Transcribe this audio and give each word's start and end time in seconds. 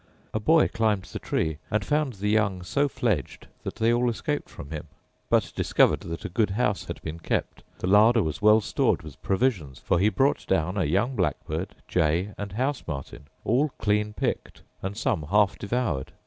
A 0.33 0.39
boy 0.39 0.67
climbed 0.67 1.03
the 1.03 1.19
tree, 1.19 1.59
and 1.69 1.85
found 1.85 2.13
the 2.13 2.29
young 2.29 2.63
so 2.63 2.87
fledged 2.87 3.45
that 3.61 3.75
they 3.75 3.93
all 3.93 4.09
escaped 4.09 4.49
from 4.49 4.71
him: 4.71 4.87
but 5.29 5.53
discovered 5.55 5.99
that 5.99 6.25
a 6.25 6.27
good 6.27 6.49
house 6.49 6.85
had 6.85 6.99
been 7.03 7.19
kept: 7.19 7.61
the 7.77 7.85
larder 7.85 8.23
was 8.23 8.41
well 8.41 8.61
stored 8.61 9.03
with 9.03 9.21
provisions; 9.21 9.77
for 9.77 9.99
he 9.99 10.09
brought 10.09 10.47
down 10.47 10.75
a 10.75 10.85
young 10.85 11.15
blackbird, 11.15 11.75
jay, 11.87 12.33
and 12.35 12.53
house 12.53 12.83
martin, 12.87 13.27
all 13.45 13.69
clean 13.77 14.13
picked, 14.13 14.63
and 14.81 14.97
some 14.97 15.27
half 15.29 15.59
devoured. 15.59 16.11